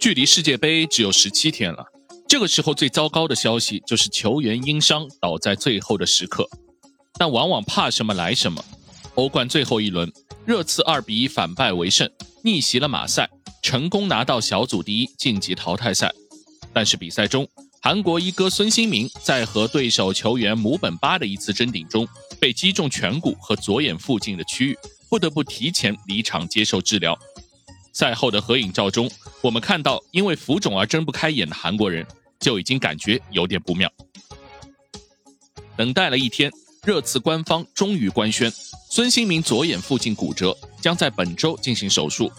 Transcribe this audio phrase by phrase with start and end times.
[0.00, 1.84] 距离世界杯只有十七天了，
[2.28, 6.48] 这个时候最糟糕的消息就是球员因伤倒在最后的时刻。
[7.18, 8.64] 但往往怕什么来什么，
[9.16, 10.10] 欧冠最后一轮，
[10.46, 12.08] 热刺二比一反败为胜，
[12.44, 13.28] 逆袭了马赛，
[13.60, 16.12] 成功拿到小组第一，晋级淘汰赛。
[16.72, 17.48] 但是比赛中，
[17.82, 22.06] 韩国一哥孙兴民在和对手球员姆本巴的一次争顶中，
[22.38, 24.78] 被击中颧骨和左眼附近的区域，
[25.10, 27.18] 不得不提前离场接受治疗。
[27.98, 29.10] 赛后的合影照中，
[29.40, 32.06] 我们看到因为浮肿而睁不开眼的韩国人，
[32.38, 33.90] 就已经感觉有点不妙。
[35.76, 36.48] 等待了一天，
[36.84, 38.52] 热刺官方终于官宣，
[38.88, 42.30] 孙兴民左眼附近骨折，将在本周进行手术。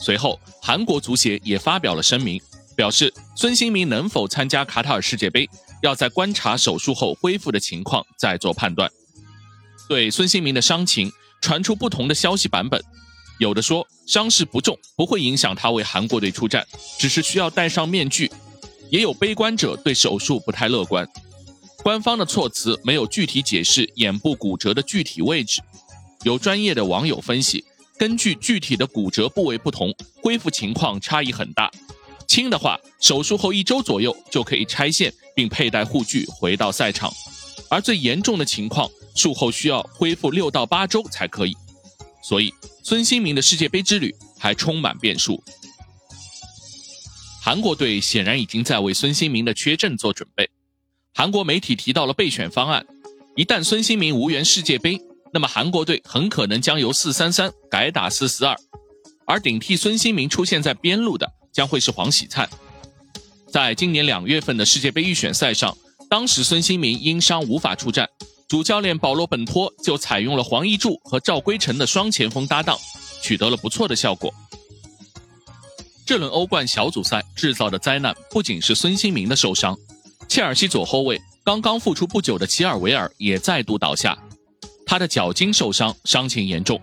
[0.00, 2.42] 随后，韩国足协也发表了声明，
[2.74, 5.48] 表示孙兴民能否参加卡塔尔世界杯，
[5.80, 8.90] 要在观察手术后恢复的情况再做判断。
[9.88, 12.82] 对孙兴民的伤情传出不同的消息版本。
[13.38, 16.66] 有的说伤势不重，不会影响他为韩国队出战，
[16.98, 18.30] 只是需要戴上面具。
[18.90, 21.08] 也有悲观者对手术不太乐观。
[21.82, 25.60] 官方的措辞没有具体解释眼部骨折的具体位置。
[26.22, 27.64] 有专业的网友分析，
[27.98, 31.70] 根据具体的骨折部位不同，恢复情况差异很大。
[32.26, 37.10] 轻的话，手术后一周左右就可以拆线并佩戴护具回到赛场；
[37.68, 41.54] 而最严重的情况，术后需要恢复六到八周才可以。
[42.24, 42.52] 所以。
[42.86, 45.42] 孙兴民的世界杯之旅还充满变数。
[47.42, 50.50] 韩国队显然已经在为孙兴民的缺阵做准备。
[51.14, 52.84] 韩国媒体提到了备选方案：
[53.36, 55.00] 一旦孙兴民无缘世界杯，
[55.32, 58.54] 那么韩国队很可能将由四三三改打四四二，
[59.26, 62.46] 而顶替孙兴民出现在边路的将会是黄喜灿。
[63.50, 65.74] 在今年两月份的世界杯预选赛上，
[66.10, 68.06] 当时孙兴民因伤无法出战。
[68.54, 72.78] 主教练保罗·本托就采用了黄义柱和赵圭成的双前锋搭档，
[73.20, 74.32] 取得了不错的效果。
[76.06, 79.76] 这轮欧冠小组赛制造的灾难不仅是孙兴民的受伤，
[80.28, 84.16] 切尔西左后卫刚刚复出不久的齐尔维尔也再度倒下，
[84.86, 86.80] 他的脚筋受伤，伤情严重。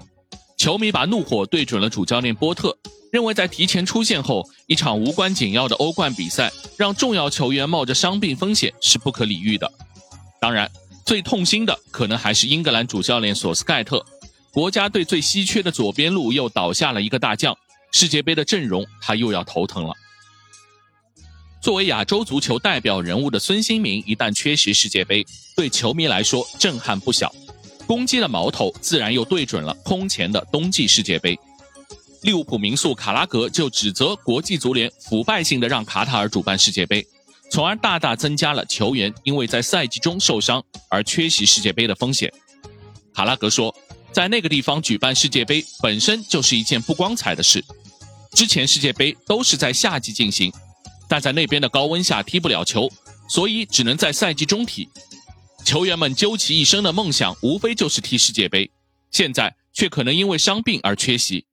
[0.57, 2.77] 球迷把怒火对准了主教练波特，
[3.13, 9.71] 认为在提前出现后，一场无关紧要的欧冠比赛让重要球员冒着伤病风险是不可理喻的。
[10.41, 10.69] 当然。
[11.11, 14.01] 最痛心的可能还是英格兰主教练索斯盖特，
[14.49, 17.53] 国家队最稀缺的左边路又倒下了一个大将，
[17.91, 19.93] 世界杯的阵容他又要头疼了。
[21.61, 27.29] 作为亚洲足球代表人物的孙兴民，一旦缺席世界杯，对球迷来说震撼不小。
[27.85, 31.37] 攻击的矛头自然又对准了空前的冬季世界杯。
[32.21, 37.05] 利物浦名宿卡拉格就指责国际足联腐败性的让卡塔尔主办世界杯。
[37.51, 42.31] 从而大大增加了球员因为在赛季中受伤而缺席世界杯的风险。
[43.13, 43.75] 卡拉格说，
[44.13, 47.61] 在那个地方举办世界杯本身就是一件不光彩的事。
[48.31, 50.49] 之前世界杯都是在夏季进行，
[51.09, 52.89] 但在那边的高温下踢不了球，
[53.27, 54.87] 所以只能在赛季中踢。
[55.65, 58.71] 球员们究其一生的梦想无非就是踢世界杯，
[59.11, 61.45] 现在却可能因为伤病而缺席。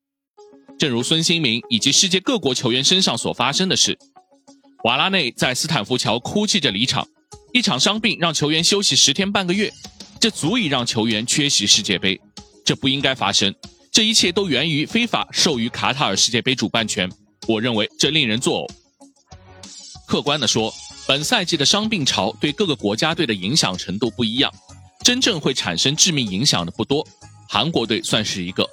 [0.79, 3.99] 正如孙兴民以及世界各国球员身上所发生的事。
[4.85, 7.07] 瓦拉内在斯坦福桥哭泣着离场，
[7.53, 9.73] 一场伤病让球员休息十天半个月，
[10.21, 12.21] 这足以让球员缺席世界杯，
[12.65, 13.53] 这不应该发生。
[13.91, 17.11] 这一切都源于非法授予卡塔尔世界杯主办权，
[17.49, 18.71] 我认为这令人作呕。
[20.07, 20.73] 客观的说，
[21.09, 24.53] 本赛季的伤病潮对各个国家队的影响程度不一样，
[25.05, 27.05] 真正会产生致命影响的不多。
[27.49, 28.65] 韩国队算是一个，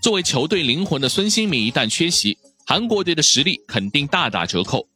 [0.00, 4.86] 作为球队灵魂的孙兴民一旦缺席，韩国队的实力肯定大打折扣。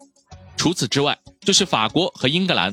[0.63, 2.73] 除此之外，就是法国和英格兰。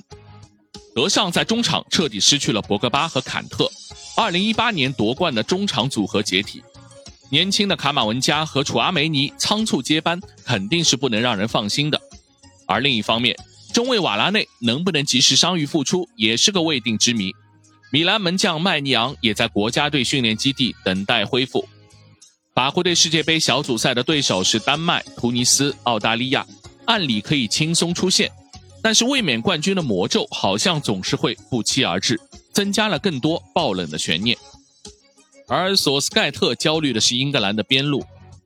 [0.93, 3.67] 德尚在中场彻底失去了博格巴和坎特，
[4.15, 6.61] 二零一八年夺冠的中场组合解体。
[7.31, 11.99] 年轻的卡马文加和楚阿梅尼仓促接班，肯定是不能让人放心的。
[12.67, 13.35] 而另一方面，
[13.73, 17.33] 中卫瓦拉内能不能及时伤愈复出，也是个未定之谜。
[17.91, 21.67] 米兰门将麦尼昂也在国家队训练基地等待恢复。
[22.53, 26.45] 法国队世界杯小组赛的对手是丹麦、突尼斯、澳大利亚。
[26.89, 28.31] 按理可以轻松出线，
[28.81, 32.19] 但是卫冕冠军的魔咒好像总是会不期而至，
[32.51, 34.35] 增加了更多爆冷的悬念。
[35.47, 38.03] 而索斯盖特焦虑的是英格兰的边路，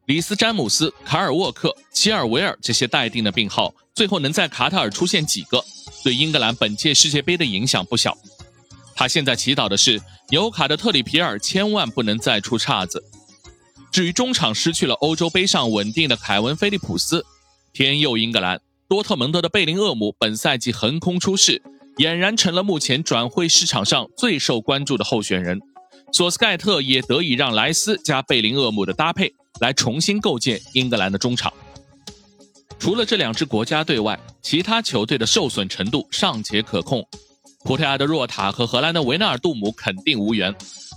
[0.07, 5.63] 里斯詹姆斯、卡尔沃克、齐尔维尔这些待定的病号，最后能在卡塔尔出现几个，
[6.03, 8.17] 对英格兰本届世界杯的影响不小。
[8.93, 10.01] 他现在祈祷的是
[10.31, 13.01] 纽卡的特里皮尔千万不能再出岔子。
[13.89, 17.25] 至于中场失去了欧洲杯上稳定的凯文菲利普斯。
[17.73, 21.59] 天佑英格兰，多特蒙德的贝林厄姆本赛季横空出世，
[21.97, 25.59] 俨然成了目前转会市场上最受关注的候选人。
[26.11, 31.51] 索斯盖特也得以让莱斯加贝林厄姆的搭配来重新构建英格兰的中场。
[32.77, 37.03] 除了这两支国家队外，其他球队的受损程度尚且可控。
[37.63, 40.53] 葡萄牙的若塔和荷兰的维纳尔杜姆肯定无缘，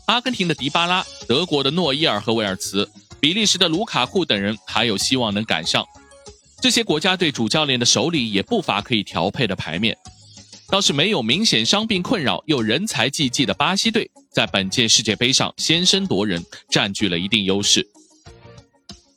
[0.09, 2.87] 阿根廷的迪巴拉、德国的诺伊尔和维尔茨、
[3.19, 5.83] 比利时的卢卡库等人还有希望能赶上。
[6.61, 9.97] 这些国家队主教练的手里也不乏可以调配的牌面，
[10.69, 17.87] 倒是没有明显伤病困扰又人才济济的巴西队，在本届世界杯上先声夺人，占据了一定优势。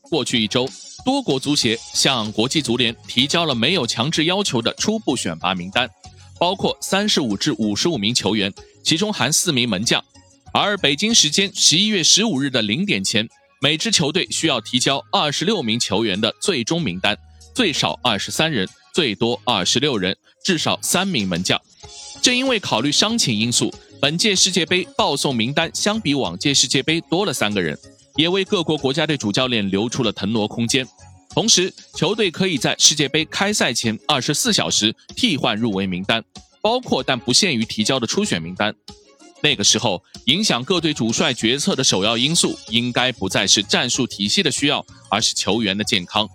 [0.03, 0.69] 过去一周。
[1.05, 5.89] 多国足协向国际足联提交了没有强制要求的初步选拔名单，
[6.37, 8.53] 包括三十五至五十五名球员，
[8.83, 10.03] 其中含四名门将。
[10.53, 13.27] 而北京时间十一月十五日的零点前，
[13.61, 17.17] 每支球队需要提交二十六名球员的最终名单，
[17.53, 21.59] 最少二十三人，最多二十六人，至少三名门将。
[22.21, 27.77] 正因为考虑伤情因素，本届世界杯报送名单相比往届世界杯多了三个人。
[28.15, 30.85] 也为各国国家队主教练留出了腾挪空间，
[31.33, 36.21] 同时球队可以在世界杯开赛前二十四小时替换入围名单，
[36.61, 38.75] 包括但不限于提交的初选名单。
[39.41, 46.27] 那个时候，影响各队主帅决策的首要因素应该不再是战术体系的需要，而是球员的健康。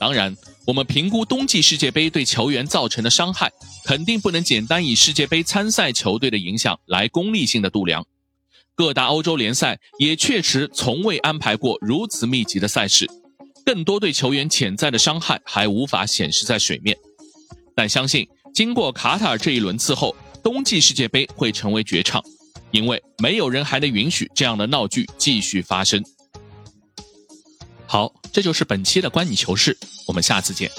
[0.00, 0.34] 当然，
[0.66, 3.52] 我们评估冬季世界杯对球员造成的伤害，
[3.84, 8.06] 肯定不能简单以世界杯参赛球队的影响来功利性的度量。
[8.74, 13.06] 各大欧洲联赛也确实从未安排过如此密集的赛事，
[13.62, 16.96] 更多对球员潜在的伤害还无法显示在水面。
[17.76, 22.24] 但相信经过卡塔尔这一轮次后，冬季世界杯会成为绝唱，
[22.70, 26.02] 因为没有人还能允许这样的闹剧继续发生。
[27.86, 30.70] 好，这就是本期的观你球事，我们下次见。